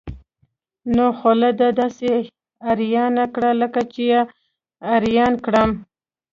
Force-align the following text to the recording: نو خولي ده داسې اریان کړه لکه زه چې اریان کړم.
نو 0.95 1.05
خولي 1.17 1.51
ده 1.59 1.67
داسې 1.79 2.09
اریان 2.71 3.15
کړه 3.35 3.51
لکه 3.61 3.81
زه 3.85 3.89
چې 3.93 4.03
اریان 4.95 5.33
کړم. 5.45 5.69